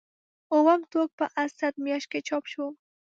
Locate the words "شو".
2.51-2.65